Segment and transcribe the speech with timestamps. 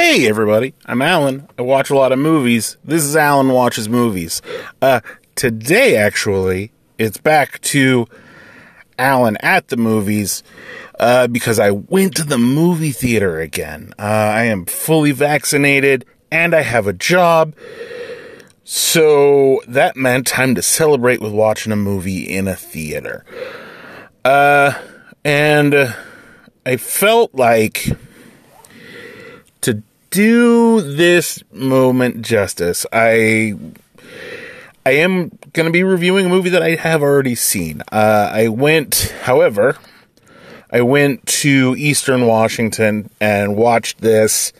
[0.00, 0.74] Hey, everybody.
[0.86, 1.48] I'm Alan.
[1.58, 2.76] I watch a lot of movies.
[2.84, 4.40] This is Alan Watches Movies.
[4.80, 5.00] Uh,
[5.34, 8.06] today, actually, it's back to
[8.96, 10.44] Alan at the movies
[11.00, 13.92] uh, because I went to the movie theater again.
[13.98, 17.56] Uh, I am fully vaccinated and I have a job.
[18.62, 23.24] So that meant time to celebrate with watching a movie in a theater.
[24.24, 24.74] Uh,
[25.24, 25.96] and
[26.64, 27.88] I felt like
[29.62, 33.54] to do this moment justice, I
[34.86, 37.82] I am going to be reviewing a movie that I have already seen.
[37.92, 39.76] Uh, I went, however,
[40.70, 44.52] I went to Eastern Washington and watched this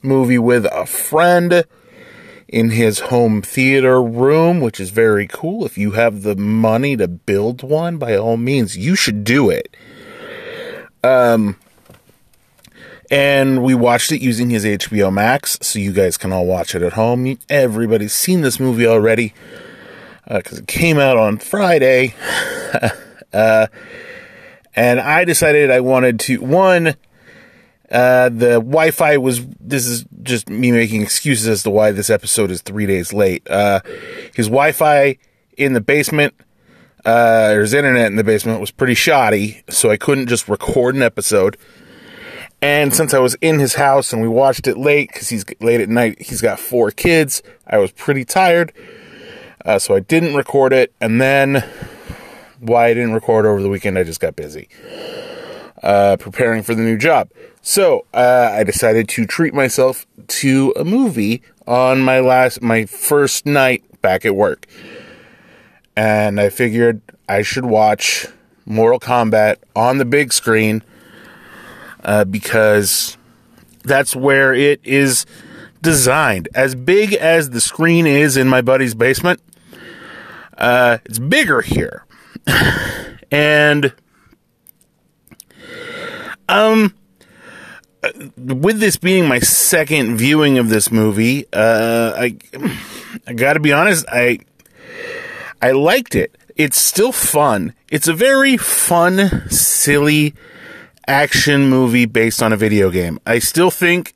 [0.00, 1.64] movie with a friend
[2.48, 5.64] in his home theater room, which is very cool.
[5.64, 9.74] If you have the money to build one, by all means, you should do it.
[11.04, 11.56] Um,
[13.12, 16.80] and we watched it using his HBO Max, so you guys can all watch it
[16.80, 17.38] at home.
[17.50, 19.34] Everybody's seen this movie already
[20.26, 22.14] because uh, it came out on Friday.
[23.34, 23.66] uh,
[24.74, 26.94] and I decided I wanted to one.
[27.90, 29.44] Uh, the Wi-Fi was.
[29.60, 33.46] This is just me making excuses as to why this episode is three days late.
[33.50, 33.80] Uh,
[34.34, 35.18] his Wi-Fi
[35.58, 36.32] in the basement,
[37.04, 40.94] uh, or his internet in the basement was pretty shoddy, so I couldn't just record
[40.94, 41.58] an episode.
[42.62, 45.80] And since I was in his house and we watched it late because he's late
[45.80, 47.42] at night, he's got four kids.
[47.66, 48.72] I was pretty tired,
[49.64, 50.92] uh, so I didn't record it.
[51.00, 51.68] And then
[52.60, 54.68] why I didn't record over the weekend, I just got busy
[55.82, 57.30] uh, preparing for the new job.
[57.62, 63.44] So uh, I decided to treat myself to a movie on my last, my first
[63.44, 64.66] night back at work,
[65.96, 68.26] and I figured I should watch
[68.66, 70.84] Mortal Kombat on the big screen
[72.02, 73.16] uh, because
[73.84, 75.26] that's where it is
[75.80, 76.48] designed.
[76.54, 79.40] As big as the screen is in my buddy's basement,
[80.56, 82.04] uh, it's bigger here.
[83.30, 83.94] and
[86.48, 86.94] um
[88.36, 92.36] with this being my second viewing of this movie, uh, I
[93.26, 94.40] I got to be honest, I
[95.60, 96.36] I liked it.
[96.56, 97.74] It's still fun.
[97.90, 100.34] It's a very fun, silly
[101.06, 103.18] action movie based on a video game.
[103.26, 104.14] I still think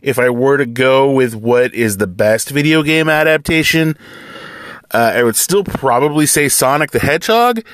[0.00, 3.96] if I were to go with what is the best video game adaptation,
[4.92, 7.64] uh, I would still probably say Sonic the Hedgehog.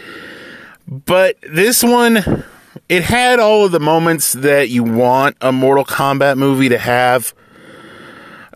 [0.87, 2.44] But this one,
[2.88, 7.34] it had all of the moments that you want a Mortal Kombat movie to have.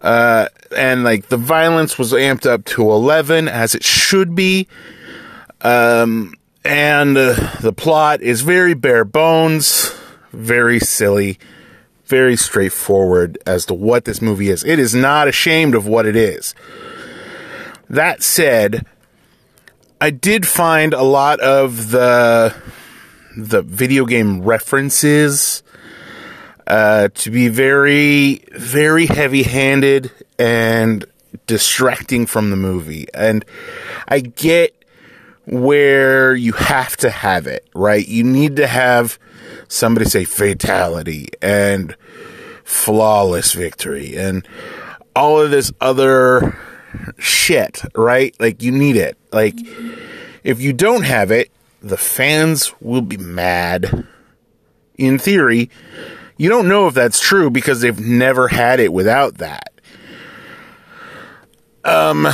[0.03, 4.69] Uh, and like the violence was amped up to 11 as it should be.
[5.62, 6.34] Um,
[6.68, 9.90] and uh, the plot is very bare bones,
[10.32, 11.38] very silly,
[12.04, 14.64] very straightforward as to what this movie is.
[14.64, 16.54] It is not ashamed of what it is.
[17.88, 18.84] That said,
[19.98, 22.54] I did find a lot of the
[23.34, 25.62] the video game references
[26.66, 31.06] uh, to be very, very heavy handed and
[31.46, 33.06] distracting from the movie.
[33.14, 33.44] And
[34.06, 34.77] I get
[35.48, 38.06] where you have to have it, right?
[38.06, 39.19] You need to have
[39.66, 41.97] somebody say fatality and
[42.64, 44.47] flawless victory and
[45.16, 46.58] all of this other
[47.16, 48.37] shit, right?
[48.38, 49.16] Like you need it.
[49.32, 49.58] Like
[50.44, 51.50] if you don't have it,
[51.81, 54.06] the fans will be mad.
[54.98, 55.70] In theory,
[56.37, 59.72] you don't know if that's true because they've never had it without that.
[61.84, 62.26] Um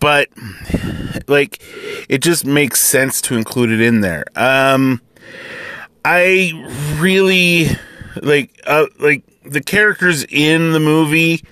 [0.00, 0.28] but
[1.26, 1.62] like
[2.08, 4.24] it just makes sense to include it in there.
[4.36, 5.00] Um
[6.04, 7.68] I really
[8.22, 11.44] like uh like the characters in the movie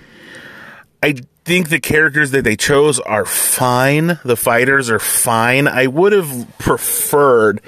[1.03, 4.19] I think the characters that they chose are fine.
[4.25, 5.67] The fighters are fine.
[5.67, 7.61] I would have preferred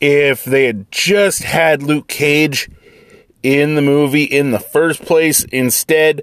[0.00, 2.70] if they had just had Luke Cage
[3.42, 6.22] in the movie in the first place instead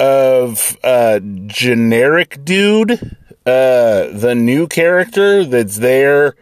[0.00, 2.92] of uh generic dude
[3.46, 6.34] uh the new character that's there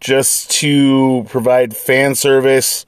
[0.00, 2.86] just to provide fan service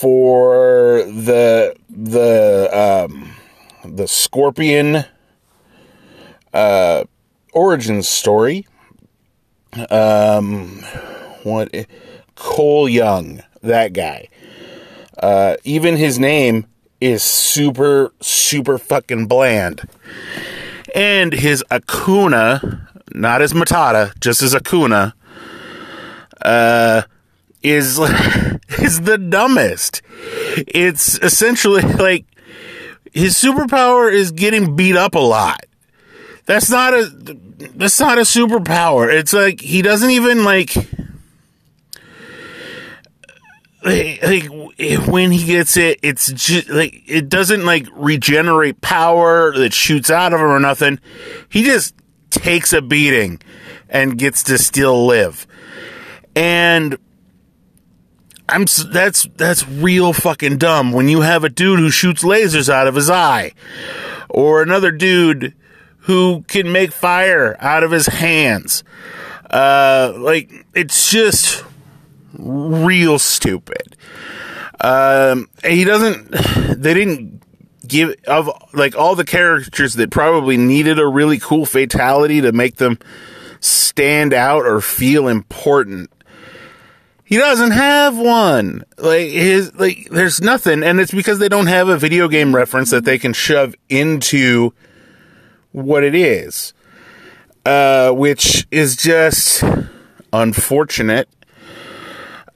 [0.00, 3.32] for the the um
[3.84, 5.04] the Scorpion
[6.52, 7.04] uh,
[7.52, 8.66] origin story.
[9.90, 10.82] Um,
[11.42, 11.74] what
[12.34, 14.28] Cole Young, that guy.
[15.16, 16.66] Uh, even his name
[17.00, 19.88] is super super fucking bland.
[20.94, 25.12] And his Akuna, not his Matata, just his Akuna,
[26.42, 27.02] uh,
[27.62, 27.98] is
[28.78, 30.02] is the dumbest.
[30.66, 32.24] it's essentially like
[33.12, 35.64] his superpower is getting beat up a lot.
[36.46, 37.06] That's not a
[37.74, 39.12] that's not a superpower.
[39.12, 40.74] It's like he doesn't even like
[43.82, 44.48] like,
[45.06, 50.32] when he gets it, it's just like it doesn't like regenerate power that shoots out
[50.32, 51.00] of him or nothing.
[51.48, 51.94] He just
[52.30, 53.40] takes a beating
[53.88, 55.46] and gets to still live.
[56.36, 56.96] And
[58.48, 62.86] I'm that's that's real fucking dumb when you have a dude who shoots lasers out
[62.86, 63.52] of his eye
[64.28, 65.54] or another dude
[66.04, 68.82] who can make fire out of his hands.
[69.48, 71.64] Uh like it's just
[72.38, 73.96] real stupid.
[74.80, 76.30] Um, he doesn't.
[76.80, 77.42] They didn't
[77.86, 82.76] give of like all the characters that probably needed a really cool fatality to make
[82.76, 82.98] them
[83.58, 86.10] stand out or feel important.
[87.24, 88.84] He doesn't have one.
[88.96, 92.90] Like his like there's nothing and it's because they don't have a video game reference
[92.90, 94.72] that they can shove into
[95.72, 96.72] what it is.
[97.66, 99.62] Uh which is just
[100.32, 101.28] unfortunate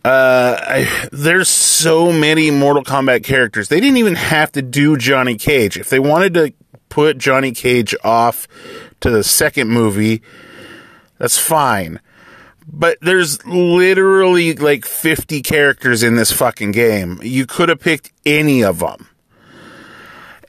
[0.04, 3.68] uh, I, there's so many Mortal Kombat characters.
[3.68, 5.78] They didn't even have to do Johnny Cage.
[5.78, 6.52] If they wanted to
[6.90, 8.46] put Johnny Cage off
[9.00, 10.22] to the second movie,
[11.18, 12.00] that's fine.
[12.66, 17.18] But there's literally like 50 characters in this fucking game.
[17.22, 19.08] You could have picked any of them.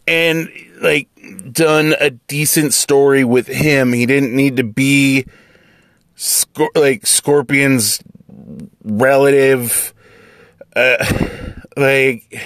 [0.08, 0.50] And
[0.82, 1.08] like
[1.52, 3.94] done a decent story with him.
[3.94, 5.26] He didn't need to be
[6.16, 8.02] Scor- like Scorpion's
[8.86, 9.94] relative.
[10.76, 11.04] Uh,
[11.78, 12.42] like,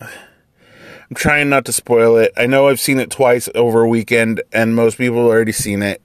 [0.00, 2.32] I'm trying not to spoil it.
[2.36, 6.00] I know I've seen it twice over a weekend, and most people already seen it.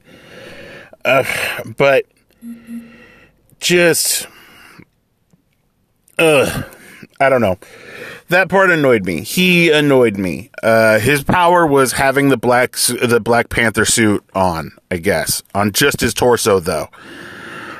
[1.04, 1.24] Uh,
[1.76, 2.04] but
[3.60, 4.26] just,
[6.18, 6.62] uh,
[7.20, 7.58] I don't know.
[8.28, 9.20] That part annoyed me.
[9.20, 10.50] He annoyed me.
[10.60, 14.72] Uh, his power was having the black the Black Panther suit on.
[14.90, 16.88] I guess on just his torso, though.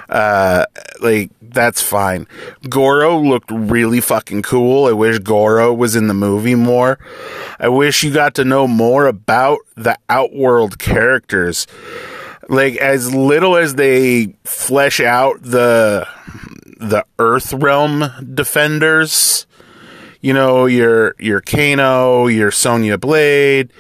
[0.09, 0.67] Uh,
[1.01, 2.27] like that's fine.
[2.69, 4.87] Goro looked really fucking cool.
[4.87, 6.99] I wish Goro was in the movie more.
[7.59, 11.67] I wish you got to know more about the Outworld characters.
[12.49, 16.07] Like as little as they flesh out the
[16.79, 18.05] the Earth Realm
[18.35, 19.47] defenders,
[20.21, 23.73] you know, your your Kano, your Sonya Blade,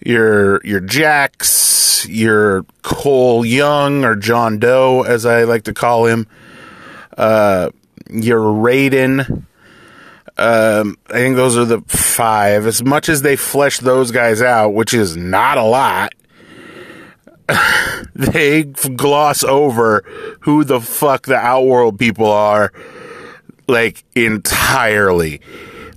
[0.00, 6.26] your your Jax, your Cole Young or John Doe, as I like to call him,
[7.16, 7.70] uh,
[8.10, 9.44] your Raiden.
[10.38, 12.66] Um, I think those are the five.
[12.66, 16.14] As much as they flesh those guys out, which is not a lot,
[18.14, 20.02] they gloss over
[20.40, 22.72] who the fuck the Outworld people are,
[23.68, 25.42] like entirely.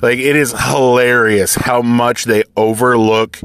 [0.01, 3.39] Like it is hilarious how much they overlook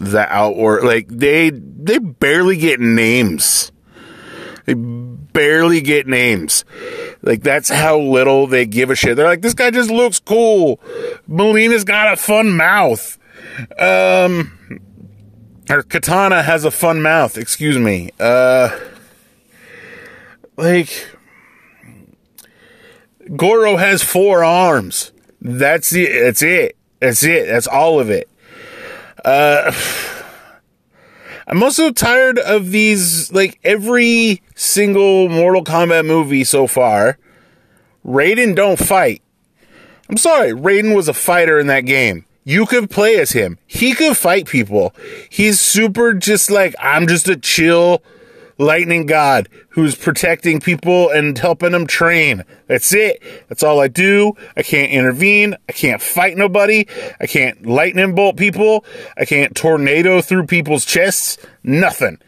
[0.00, 0.84] the Outworld.
[0.84, 3.70] Like they they barely get names.
[4.64, 6.64] They barely get names.
[7.22, 9.16] Like that's how little they give a shit.
[9.16, 10.78] They're like, this guy just looks cool.
[11.28, 13.18] Mileena's got a fun mouth.
[13.78, 14.80] Um,
[15.68, 17.36] or Katana has a fun mouth.
[17.36, 18.10] Excuse me.
[18.18, 18.76] Uh,
[20.56, 21.06] like
[23.36, 25.12] Goro has four arms.
[25.42, 26.22] That's it.
[26.22, 26.76] That's it.
[27.00, 27.46] That's it.
[27.48, 28.29] That's all of it.
[29.24, 29.72] Uh,
[31.46, 37.18] I'm also tired of these, like, every single Mortal Kombat movie so far.
[38.04, 39.22] Raiden don't fight.
[40.08, 42.24] I'm sorry, Raiden was a fighter in that game.
[42.44, 43.58] You could play as him.
[43.66, 44.94] He could fight people.
[45.28, 48.02] He's super just like, I'm just a chill
[48.60, 52.44] lightning god who's protecting people and helping them train.
[52.66, 53.22] That's it.
[53.48, 54.34] That's all I do.
[54.56, 55.56] I can't intervene.
[55.68, 56.86] I can't fight nobody.
[57.20, 58.84] I can't lightning bolt people.
[59.16, 61.38] I can't tornado through people's chests.
[61.64, 62.18] Nothing.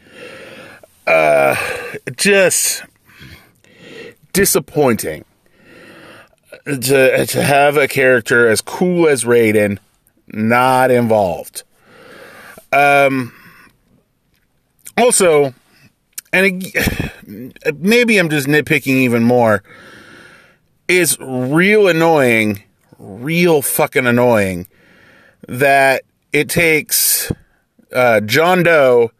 [1.05, 1.55] Uh,
[2.15, 2.83] just
[4.31, 5.25] disappointing
[6.65, 9.77] to to have a character as cool as Raiden
[10.27, 11.63] not involved.
[12.71, 13.33] Um.
[14.95, 15.53] Also,
[16.33, 19.63] and it, maybe I'm just nitpicking even more,
[20.87, 22.63] is real annoying,
[22.97, 24.67] real fucking annoying
[25.47, 27.31] that it takes
[27.93, 29.11] uh, John Doe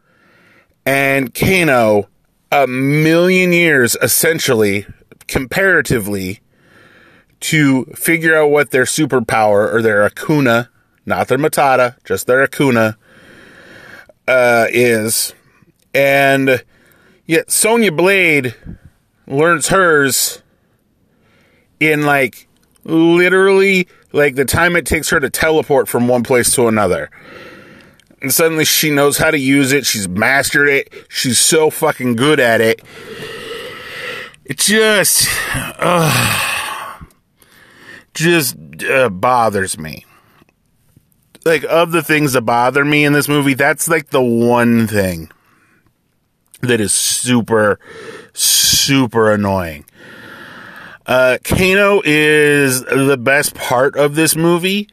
[0.86, 2.10] and Kano
[2.52, 4.86] a million years, essentially,
[5.28, 6.42] comparatively,
[7.40, 10.70] to figure out what their superpower or their Akuna,
[11.06, 12.96] not their Matata, just their Akuna,
[14.28, 15.34] uh, is.
[15.94, 16.64] And
[17.26, 18.56] Yet Sonya Blade
[19.28, 20.42] learns hers
[21.80, 22.48] in like
[22.86, 27.10] Literally, like the time it takes her to teleport from one place to another.
[28.22, 29.86] And suddenly she knows how to use it.
[29.86, 30.94] She's mastered it.
[31.10, 32.82] She's so fucking good at it.
[34.46, 37.00] It just, uh,
[38.14, 40.06] just uh, bothers me.
[41.46, 45.30] Like, of the things that bother me in this movie, that's like the one thing
[46.68, 47.80] that is super,
[48.34, 49.86] super annoying.
[51.06, 54.90] Uh, Kano is the best part of this movie,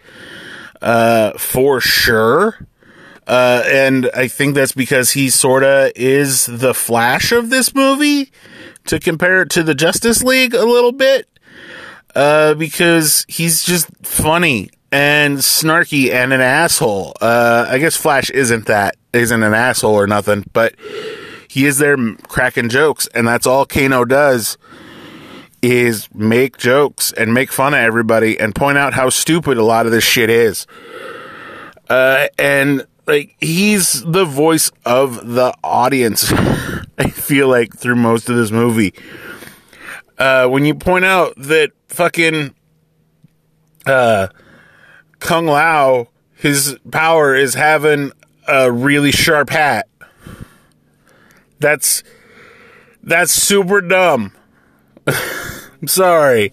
[0.83, 2.67] uh, for sure.
[3.27, 8.33] Uh, and I think that's because he sorta is the Flash of this movie
[8.87, 11.29] to compare it to the Justice League a little bit.
[12.15, 17.15] Uh, because he's just funny and snarky and an asshole.
[17.21, 20.75] Uh, I guess Flash isn't that, isn't an asshole or nothing, but
[21.51, 21.97] he is there
[22.29, 24.57] cracking jokes, and that's all Kano does
[25.61, 29.85] is make jokes and make fun of everybody and point out how stupid a lot
[29.85, 30.69] of this shit is.
[31.89, 36.33] Uh, and like he's the voice of the audience.
[36.99, 38.95] I feel like through most of this movie.
[40.19, 42.55] Uh, when you point out that fucking
[43.87, 44.29] uh,
[45.19, 48.13] Kung Lao, his power is having
[48.47, 49.89] a really sharp hat.
[51.61, 52.03] That's
[53.03, 54.33] that's super dumb.
[55.07, 56.53] I'm sorry.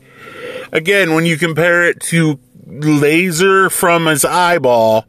[0.71, 5.05] Again, when you compare it to laser from his eyeball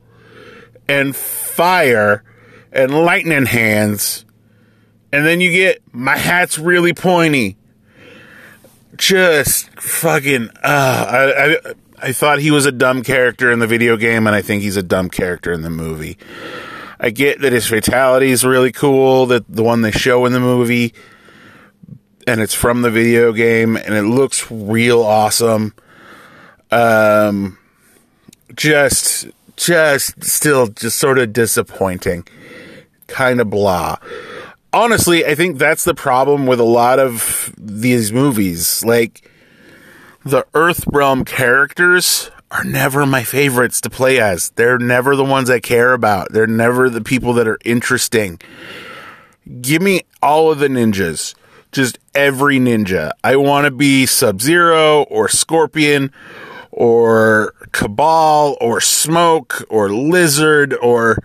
[0.89, 2.25] and fire
[2.73, 4.25] and lightning hands,
[5.13, 7.57] and then you get my hat's really pointy.
[8.97, 11.75] Just fucking, uh, I, I,
[12.09, 14.77] I thought he was a dumb character in the video game, and I think he's
[14.77, 16.19] a dumb character in the movie.
[17.01, 20.41] I get that his fatality is really cool, that the one they show in the
[20.41, 20.95] movie,
[22.27, 25.75] and it's from the video game, and it looks real awesome.
[26.71, 27.57] Um,
[28.55, 32.27] just, just still, just sort of disappointing,
[33.07, 33.97] kind of blah.
[34.73, 38.85] Honestly, I think that's the problem with a lot of these movies.
[38.85, 39.31] Like
[40.25, 44.51] the Earth Realm characters are never my favorites to play as.
[44.51, 46.33] They're never the ones I care about.
[46.33, 48.41] They're never the people that are interesting.
[49.61, 51.35] Give me all of the ninjas.
[51.73, 53.13] Just every ninja.
[53.23, 56.11] I want to be Sub Zero or Scorpion
[56.71, 61.19] or Kabal or Smoke or Lizard or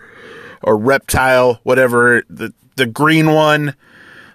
[0.62, 3.74] or Reptile, whatever the the green one.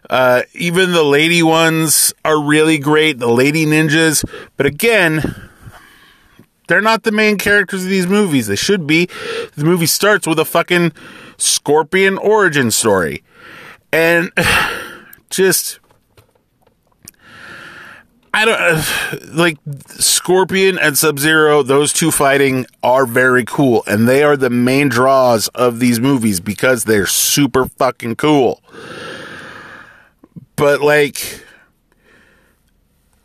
[0.09, 3.19] Uh, even the lady ones are really great.
[3.19, 4.27] The lady ninjas,
[4.57, 5.48] but again,
[6.69, 8.47] they're not the main characters of these movies.
[8.47, 9.09] They should be.
[9.55, 10.93] The movie starts with a fucking
[11.37, 13.23] Scorpion origin story.
[13.91, 14.31] And
[15.29, 15.79] just
[18.33, 19.57] I don't like
[19.87, 21.63] Scorpion and Sub Zero.
[21.63, 26.39] Those two fighting are very cool, and they are the main draws of these movies
[26.39, 28.61] because they're super fucking cool.
[30.55, 31.43] But like,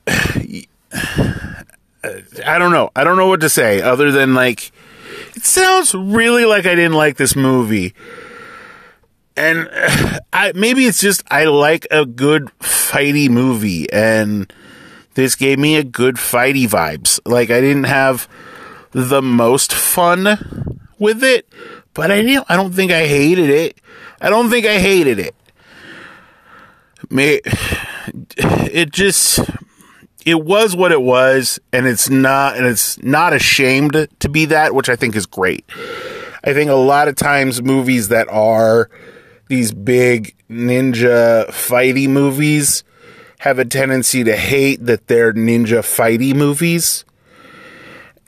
[2.05, 2.91] Uh, I don't know.
[2.95, 4.71] I don't know what to say other than like,
[5.35, 7.95] it sounds really like I didn't like this movie.
[9.37, 9.69] And
[10.33, 14.53] I maybe it's just I like a good fighty movie and
[15.15, 17.21] this gave me a good fighty vibes.
[17.25, 18.29] Like I didn't have
[18.91, 21.49] the most fun with it,
[21.95, 23.79] but I didn't I don't think I hated it.
[24.21, 25.35] I don't think I hated it.
[28.37, 29.39] It just
[30.25, 34.75] it was what it was and it's not and it's not ashamed to be that
[34.75, 35.65] which i think is great.
[36.47, 38.91] I think a lot of times movies that are
[39.49, 42.85] these big ninja fighty movies
[43.39, 47.05] have a tendency to hate that they're ninja fighty movies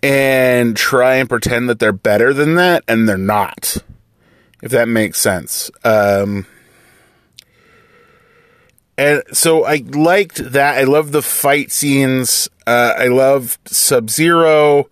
[0.02, 3.76] and try and pretend that they're better than that and they're not
[4.62, 5.70] if that makes sense.
[5.84, 6.46] Um
[8.98, 10.78] and so I liked that.
[10.78, 12.48] I love the fight scenes.
[12.66, 14.88] Uh, I love Sub Zero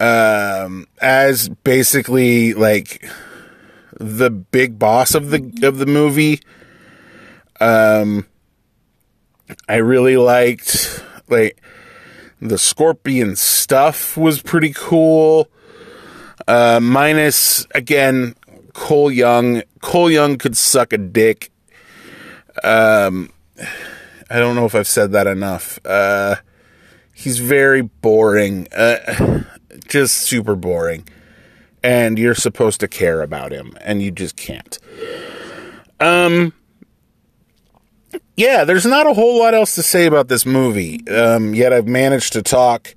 [0.00, 3.08] um, as basically like
[3.98, 6.40] the big boss of the of the movie.
[7.60, 8.26] Um,
[9.68, 11.60] I really liked like
[12.40, 15.48] the scorpion stuff was pretty cool.
[16.48, 18.34] Uh, minus again,
[18.72, 19.62] Cole Young.
[19.80, 21.50] Cole Young could suck a dick
[22.62, 23.30] um,
[24.30, 25.78] I don't know if I've said that enough.
[25.84, 26.36] Uh,
[27.12, 29.44] he's very boring, uh,
[29.88, 31.06] just super boring,
[31.82, 34.78] and you're supposed to care about him, and you just can't.
[36.00, 36.52] Um,
[38.36, 41.06] yeah, there's not a whole lot else to say about this movie.
[41.08, 42.94] Um, yet I've managed to talk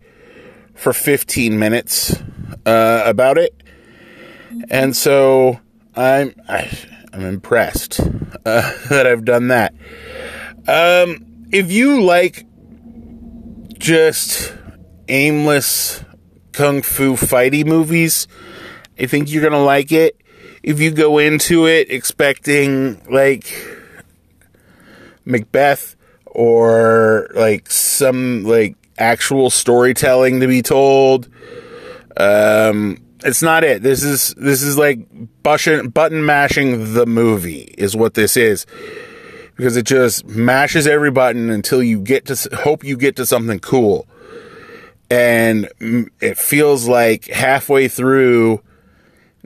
[0.74, 2.16] for 15 minutes
[2.66, 3.54] uh, about it,
[4.70, 5.60] and so
[5.96, 6.70] I'm I,
[7.18, 8.00] am i am impressed
[8.46, 9.74] uh, that I've done that.
[10.68, 12.46] Um, if you like
[13.78, 14.54] just
[15.08, 16.04] aimless
[16.52, 18.28] kung fu fighty movies,
[19.00, 20.20] I think you're gonna like it.
[20.64, 23.54] If you go into it expecting like
[25.26, 25.96] Macbeth
[26.26, 31.30] or like some like actual storytelling to be told,
[32.18, 33.82] um, it's not it.
[33.82, 35.08] This is this is like
[35.44, 38.66] button button mashing the movie is what this is
[39.56, 43.60] because it just mashes every button until you get to hope you get to something
[43.60, 44.08] cool.
[45.10, 45.70] And
[46.22, 48.62] it feels like halfway through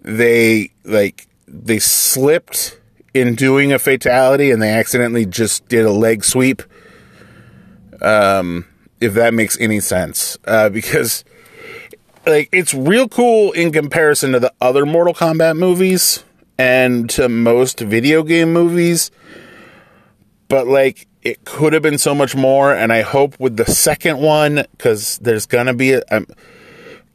[0.01, 2.79] they like they slipped
[3.13, 6.61] in doing a fatality and they accidentally just did a leg sweep.
[8.01, 8.65] Um
[8.99, 10.37] if that makes any sense.
[10.45, 11.23] Uh because
[12.25, 16.23] like it's real cool in comparison to the other Mortal Kombat movies
[16.57, 19.11] and to most video game movies
[20.47, 22.73] but like it could have been so much more.
[22.73, 26.27] And I hope with the second one, because there's gonna be a, um,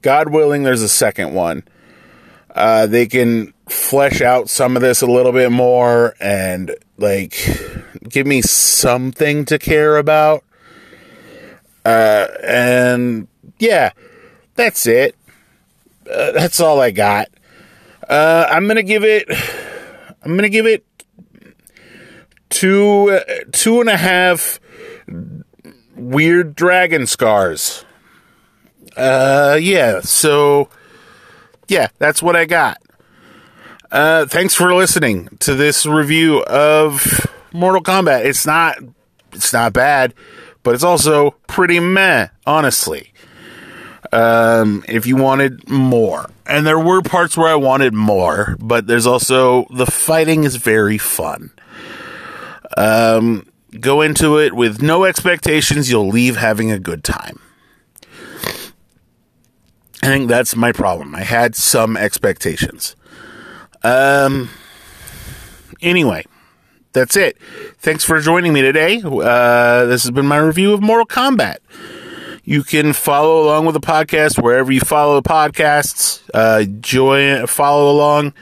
[0.03, 1.65] God willing, there's a second one.
[2.55, 7.37] Uh, they can flesh out some of this a little bit more and like
[8.09, 10.43] give me something to care about.
[11.85, 13.91] Uh, and yeah,
[14.57, 15.15] that's it.
[16.11, 17.29] Uh, that's all I got.
[18.09, 19.29] Uh, I'm gonna give it.
[20.23, 20.85] I'm gonna give it
[22.49, 24.61] two uh, two and a half
[25.97, 27.85] weird dragon scars.
[28.97, 30.01] Uh, yeah.
[30.01, 30.69] So,
[31.69, 32.79] yeah, that's what I got.
[33.91, 38.25] Uh, thanks for listening to this review of Mortal Kombat.
[38.25, 38.79] It's not
[39.33, 40.15] it's not bad,
[40.63, 43.13] but it's also pretty meh, honestly.
[44.17, 49.07] Um, if you wanted more, and there were parts where I wanted more, but there's
[49.07, 51.51] also the fighting is very fun.
[52.79, 53.47] Um,
[53.79, 55.91] go into it with no expectations.
[55.91, 57.41] You'll leave having a good time.
[60.03, 61.15] I think that's my problem.
[61.15, 62.97] I had some expectations.
[63.83, 64.49] Um.
[65.83, 66.25] Anyway,
[66.95, 67.37] that's it.
[67.81, 69.03] Thanks for joining me today.
[69.05, 71.59] Uh, this has been my review of Mortal Kombat.
[72.47, 76.23] You can follow along with the podcast wherever you follow the podcasts.
[76.33, 78.33] Uh, join, follow along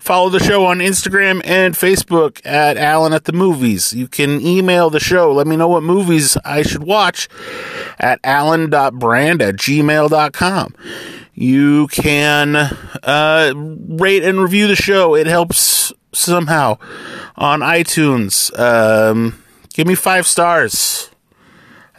[0.00, 3.92] Follow the show on Instagram and Facebook at Alan at the Movies.
[3.92, 5.30] You can email the show.
[5.30, 7.28] Let me know what movies I should watch
[7.98, 10.74] at alan.brand at gmail.com.
[11.34, 15.14] You can uh, rate and review the show.
[15.14, 16.78] It helps somehow
[17.36, 18.58] on iTunes.
[18.58, 19.42] Um,
[19.74, 21.10] give me five stars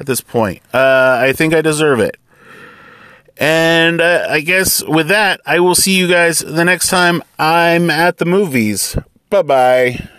[0.01, 0.61] at this point.
[0.73, 2.17] Uh, I think I deserve it.
[3.37, 7.89] And uh, I guess with that, I will see you guys the next time I'm
[7.89, 8.97] at the movies.
[9.29, 10.09] Bye bye.